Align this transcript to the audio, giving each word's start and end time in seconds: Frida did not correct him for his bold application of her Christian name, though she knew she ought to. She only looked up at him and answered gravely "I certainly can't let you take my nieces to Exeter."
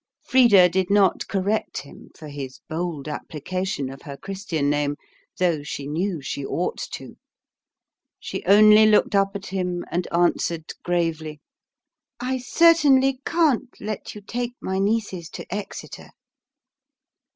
Frida 0.23 0.67
did 0.69 0.89
not 0.89 1.27
correct 1.27 1.81
him 1.81 2.09
for 2.17 2.27
his 2.27 2.59
bold 2.67 3.07
application 3.07 3.87
of 3.87 4.01
her 4.01 4.17
Christian 4.17 4.67
name, 4.67 4.95
though 5.37 5.61
she 5.61 5.85
knew 5.85 6.19
she 6.23 6.43
ought 6.43 6.79
to. 6.93 7.17
She 8.19 8.43
only 8.45 8.87
looked 8.87 9.13
up 9.13 9.35
at 9.35 9.45
him 9.45 9.85
and 9.91 10.07
answered 10.11 10.71
gravely 10.81 11.39
"I 12.19 12.39
certainly 12.39 13.19
can't 13.27 13.79
let 13.79 14.15
you 14.15 14.21
take 14.21 14.55
my 14.59 14.79
nieces 14.79 15.29
to 15.29 15.45
Exeter." 15.53 16.09